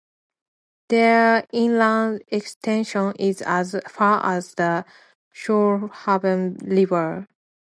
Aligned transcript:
Their 0.89 1.45
inland 1.53 2.23
extension 2.29 3.13
is 3.19 3.43
as 3.43 3.75
far 3.87 4.19
as 4.25 4.55
the 4.55 4.83
Shoalhaven 5.31 6.57
River. 6.67 7.27